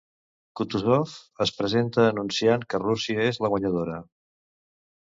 Kutúzov 0.59 1.11
es 1.45 1.53
presenta 1.59 2.07
anunciant 2.15 2.67
que 2.73 2.83
Rússia 2.87 3.31
és 3.31 3.43
la 3.47 3.55
guanyadora. 3.55 4.03